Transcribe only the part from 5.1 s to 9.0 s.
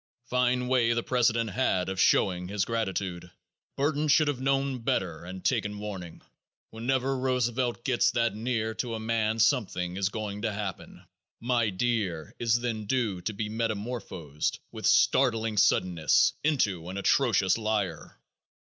and taken warning. Whenever Roosevelt gets that near to a